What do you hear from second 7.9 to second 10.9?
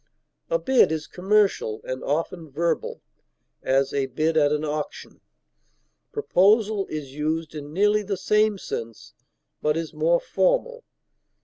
the same sense, but is more formal.